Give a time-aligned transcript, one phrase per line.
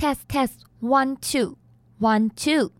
[0.00, 1.56] Test test one two
[1.98, 2.70] one two。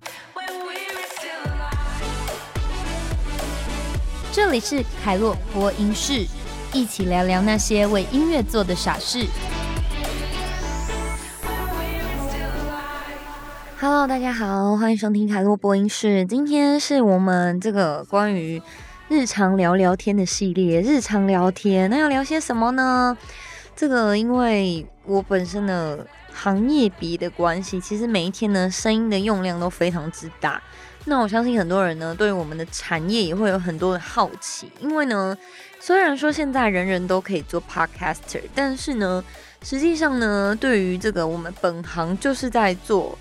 [4.31, 6.25] 这里是凯洛播音室，
[6.73, 9.27] 一起聊聊那些为音乐做的傻事。
[13.81, 16.25] Hello，大家好，欢迎收听凯洛播音室。
[16.25, 18.63] 今天是我们这个关于
[19.09, 23.19] 日常聊聊天的系列，日常聊天，那要聊些什么呢？
[23.79, 30.61] 这个因为我本身的行业别的关系，其实每一天呢，声音的用量都非常之大。
[31.05, 35.39] 那我相信很多人呢，对我们的产业也会有很多的好奇，因为呢，
[35.79, 39.23] 虽然说现在人人都可以做 podcaster，但是呢，
[39.63, 43.17] 实际上呢，对于这个我们本行就是在做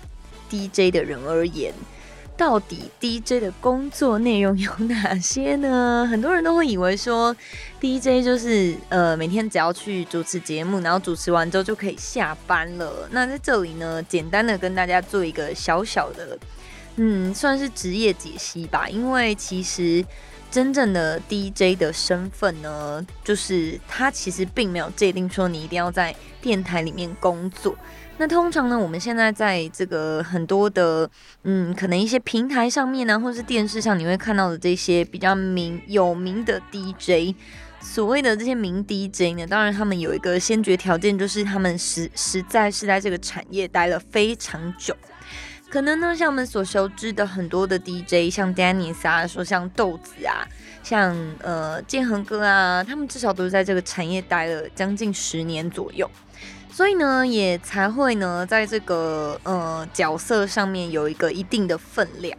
[0.50, 1.72] DJ 的人而言，
[2.38, 6.06] 到底 DJ 的工作内容有哪些呢？
[6.08, 7.34] 很多人都会以为说
[7.80, 13.08] DJ 就是呃每天只要去主持节目，然后主持完之后就可以下班了。
[13.10, 16.38] 那在这里呢，简单的跟大家做一个小小的。
[16.98, 20.04] 嗯，算是职业解析吧，因为其实
[20.50, 27.76] 真正的 DJ 的身份呢，就是他其实并没有界定说你一定要在电台里面工作。
[28.20, 31.08] 那通常呢，我们现在在这个很多的
[31.44, 37.36] 嗯，可能一些平台上面呢，或是电视上，你会看到的这些比较名有名的 DJ，
[37.80, 44.96] 所谓的这些名 DJ 呢，当然他们有一个先决条件，就是他们实实在是在这个产业待了非常久。
[45.70, 50.48] 可能呢，像我们所熟知的很多的 DJ，像 Dennis 啊，说像豆子啊，
[50.82, 56.10] 像呃建恒哥啊，他们至少都是在这个产业待了将近十年左右，
[56.72, 62.38] 所以呢，也才会呢，在这个呃角色上面有一个一定的分量。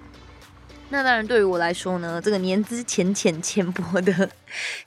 [0.89, 4.27] 那当然，对于我来说呢，这个年资浅浅浅薄的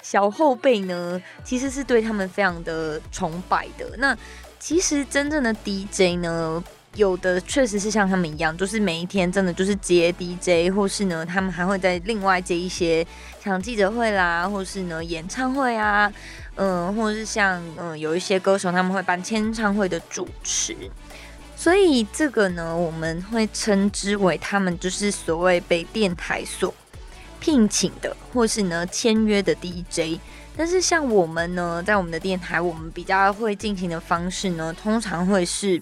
[0.02, 3.88] 小后辈呢，其实是对他们非常的崇拜的。
[3.98, 4.18] 那
[4.58, 6.64] 其实真正的 DJ 呢？
[6.96, 13.06] 有的确实是像他们一样，就是每一天真的就是接 DJ，或是呢，他们还会在另外接一些
[13.42, 16.12] 像记者会啦，或是呢演唱会啊，
[16.56, 20.76] 嗯，或是像嗯有一些歌手他们会办签唱会的主持，
[21.56, 26.74] 所以这个呢我们会称之为他们就是所谓被电台所
[27.40, 30.20] 聘请的，或是呢签约的 DJ。
[30.54, 35.80] 但是像我们呢，在我们的电台，我们比较会进行的方式呢，通常会是。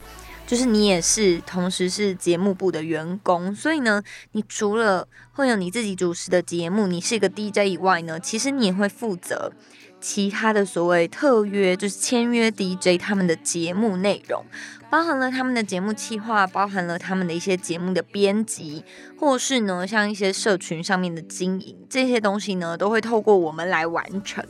[0.50, 4.02] 就是你也是同时是节目部的员工，所以呢，
[4.32, 9.52] 你除了会有你自己主持的节目，你是一个 DJ 以外呢，其实你也会负责
[10.00, 14.44] 其他的所谓特约，就是签约 DJ 他们的节目内容，
[14.90, 18.84] 包含了他们的节目企划，包含了他们的一些节目的编辑，
[19.16, 24.44] 或是呢像一些社群上面的经营这些东西呢，都会透过我们来完成。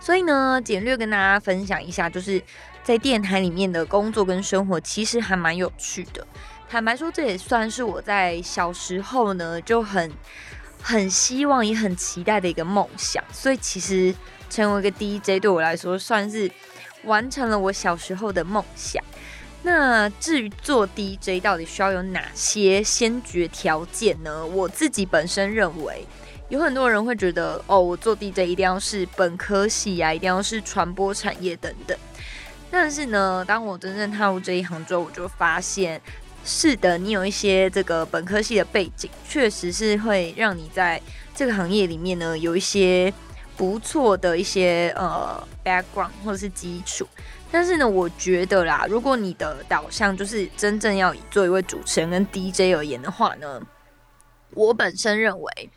[0.00, 2.42] 所以呢，简略跟大家分享一下，就是。
[2.88, 6.26] 在电台里面的工作跟生活其实还蛮有趣的。
[6.70, 10.10] 坦白说，这也算是我在小时候呢就很
[10.80, 13.22] 很希望也很期待的一个梦想。
[13.30, 14.14] 所以其实
[14.48, 16.50] 成为一个 DJ 对我来说算是
[17.04, 19.04] 完成了我小时候的梦想。
[19.62, 24.46] 那至于做 DJ 到底需要有哪些先决条件呢？
[24.46, 26.06] 我自己本身认为，
[26.48, 31.94] 有很多人会觉得哦，我做 DJ 一定要是本科系啊，一定要是传播产业等等。
[32.70, 36.00] 但是呢，当我真正踏入这一行之后，我就发现，
[36.44, 41.00] 是的，你有一些这个本科系的背景，确实是会让你在
[41.34, 43.12] 这个行业里面呢，有一些
[43.56, 47.06] 不错的一些呃 background 或者是基础。
[47.50, 53.60] 但是呢，我觉得啦，如果你的导向就是真正要以做一位主持人跟 DJ 而言的话呢，
[54.54, 55.70] 我本身认为。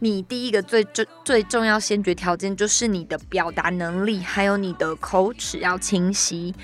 [0.00, 6.54] 你第一个最最最重要先决条件就是你的表达能力，还有你的口齿要清晰。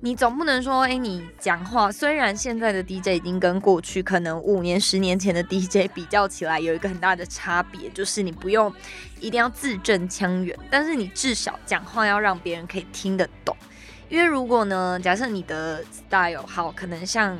[0.00, 8.72] 你总不能说，哎，你讲话虽然现在的 DJ 已经跟过去可能五年、十年前的 DJ 比较起来有一个很大的差别，就是你不用
[9.20, 13.54] 一定要字正腔圆，但是你至少讲话要让别人可以听得懂。
[14.08, 17.38] 因为如果呢，假设你的 style 好，可能像。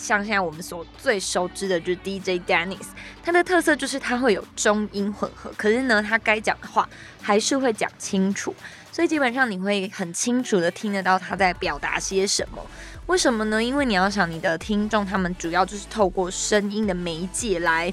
[0.00, 2.86] 像现在我们所最熟知的，就是 DJ Dennis，
[3.22, 6.88] 他的特色就是他会有中英混合，可是呢，他该讲的话
[7.20, 8.54] 还是会讲清楚，
[8.90, 12.64] 所以基本上你会很清楚的听得到他在表达些什么。
[13.06, 13.62] 为什么呢？
[13.62, 17.92] 因为你要想你的听众，他们主要就是透过声音的媒介来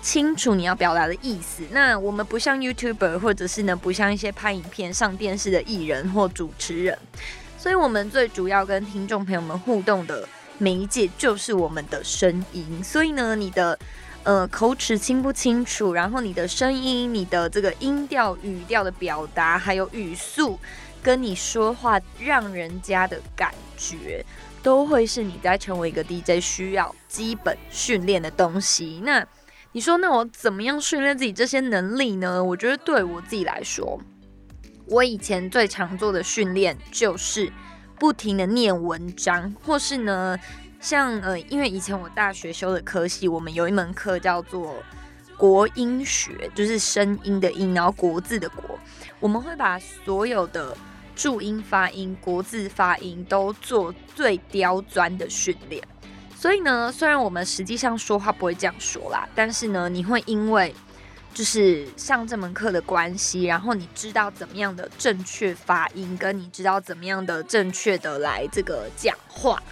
[0.00, 1.64] 清楚你要表达的意思。
[1.72, 6.96] 那我们不像 YouTuber，或者是呢，不像一些拍影片上电视的艺人或主持人，
[7.58, 10.28] 所以我们最主要跟听众朋友们互动的。
[10.58, 13.78] 媒介就是我们的声音，所以呢，你的
[14.22, 20.58] 呃口齿清不清楚，然后你的声音、你的这个音调、语调的表达，还有语速，
[21.02, 24.24] 跟你说话让人家的感觉，
[24.62, 29.00] 都会是你在成为一个 DJ 需要基本训练的东西。
[29.02, 29.26] 那
[29.72, 32.44] 你说，那我怎么样训练自己这些能力呢？
[32.44, 33.98] 我觉得对我自己来说，
[34.86, 37.50] 我以前最常做的训练就是
[38.02, 40.36] 不停的念文章，或是呢，
[40.80, 44.74] 像呃，因为以前我大学修的科系，我们有一门课叫做
[45.36, 48.76] 国音学，就是声音的音，然后国字的国，
[49.20, 50.76] 我们会把所有的
[51.14, 55.80] 注音发音、国字发音都做最刁钻的训练。
[56.34, 60.74] 所以呢，虽然我们实际上说话不会这样说啦，但是呢，你会因为
[61.34, 69.62] 就是上这门课的关系，然后你知道怎么样的正确发音，跟你知道怎么样的正确的来这个讲话，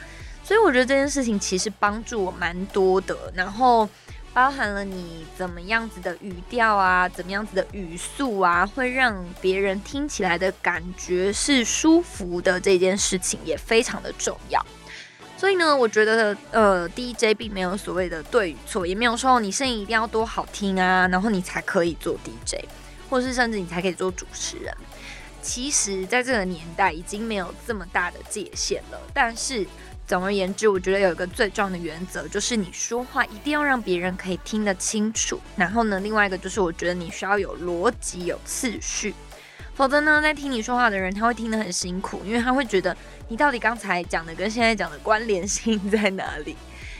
[0.42, 3.16] 所以我觉得这件事情其实帮助我蛮多的。
[3.34, 3.88] 然后
[4.32, 14.64] 包含了你怎么样子的语调啊，怎么样子的语速啊，会让别人听起来的感觉是舒服的，这件事情也非常的重要。
[15.40, 22.62] 所以呢，我觉得呃，DJ 并没有所谓的对与错，也没有说你声音一定要多好听啊，然后你才可以做 DJ，
[23.08, 24.70] 或是甚至你才可以做主持人。
[25.40, 29.00] 其实，在这个年代已经没有这么大的界限了。
[29.14, 29.66] 但是，
[30.06, 35.40] 总而言之，我觉得有一个最重要的原则，就是你说话一定要让别人可以听得清楚。
[35.56, 39.14] 然后呢，另外一个就是我觉得你需要有逻辑、有次序，
[39.80, 42.94] 否则呢，在听你说话的人他会听得很辛苦，因为他会觉得。
[43.28, 46.54] 你到底刚才讲的跟现在讲的关联性在哪里？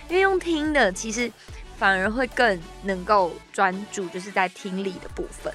[0.08, 1.30] 因为用听的，其实
[1.76, 5.52] 反而会更能够专注，就是在听力的部分。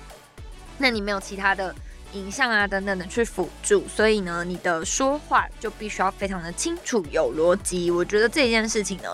[0.77, 1.73] 那你没有其他的
[2.15, 7.91] 影像啊等等的去辅助，所以呢，你的说话就必须要非常的清楚有逻辑。
[7.91, 9.09] 我觉得这件事情呢。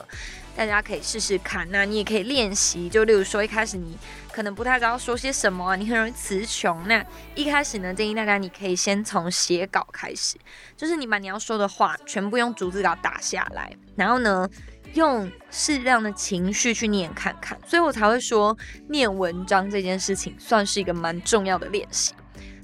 [0.53, 2.89] 大家可以试试看，那你也可以练习。
[2.89, 3.97] 就例如说，一开始你
[4.33, 6.85] 可能不太知道说些什么啊，你很容易词穷。
[6.89, 7.03] 那
[7.35, 10.35] 一开始呢，建议大家你可以先从写稿开始，
[10.75, 14.47] 就是你把你要说的话全部用逐字稿打下来，然后呢，
[14.93, 17.57] 用适量的情绪去念看看。
[17.65, 18.55] 所以我才会说，
[18.89, 22.13] 念文章这件事情算是一个蛮重要的练习。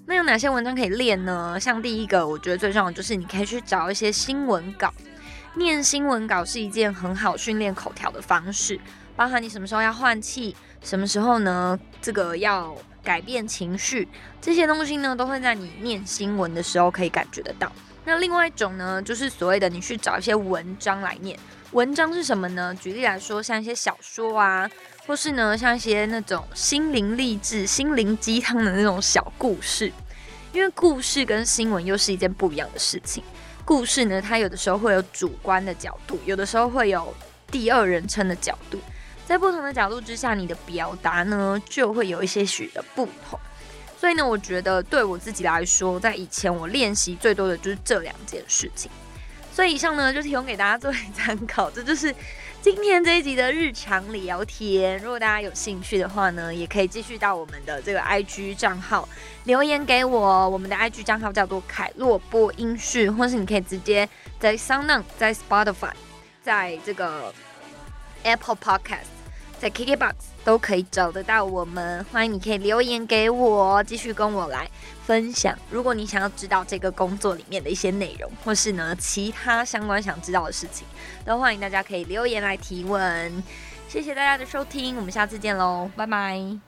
[0.09, 1.59] 那有哪些文章可以练呢？
[1.59, 4.93] 像第一个，我觉得最重要的就是你可以去找一些新闻稿。
[5.55, 8.79] 念新闻稿是一件很好训练口条的方式，
[9.17, 11.77] 包含你什么时候要换气，什么时候呢？
[12.01, 12.73] 这个要
[13.03, 14.07] 改变情绪，
[14.39, 17.69] 这些东西呢，都会在你念新闻的时候可以感觉得到。
[18.07, 21.37] 那另外一种呢，就是所谓的你去找一些文章来念。
[21.73, 22.73] 文章是什么呢？
[22.75, 24.69] 举例来说，像一些小说啊，
[25.05, 29.91] 或是呢，像一些那种心灵励志、心灵鸡汤的那种小故事。
[30.53, 33.21] 因为故事跟新闻又是一件不一样的事情。
[33.65, 37.13] 故事呢，它有的时候会有主观的角度，有的时候会有
[37.51, 38.79] 第二人称的角度，
[39.25, 43.37] 在不同的角度之下，你的表达呢就会有一些许的不同。
[43.99, 48.91] 所以呢，我觉得对我自己来说，在以前我练习最多的就是这两件事情。
[49.51, 52.13] 所以以上呢，就提供给大家作为参考，这就是。
[52.59, 59.07] 今天这一集的日常聊天，如果大家有兴趣的话呢，也可以继续到我们的这个 IG 账号
[59.45, 60.49] 留言给我。
[60.49, 64.09] 我们的 IG 账号叫做凯洛播音讯，或是你可以直接
[64.39, 65.91] 在 SoundOn、在 Spotify、
[66.43, 67.33] 在这个
[68.23, 69.05] Apple Podcast、
[69.59, 70.13] 在 KKBox
[70.43, 72.03] 都可以找得到我们。
[72.11, 74.69] 欢迎你可以留言给我，继续跟我来。
[75.05, 80.85] 分享，如果你想要知道这个工作里面的一些内容，或是呢其他相关想知道的事情，
[81.25, 83.43] 都欢迎大家可以留言来提问。
[83.87, 86.66] 谢谢大家的收听，我们下次见喽，拜拜。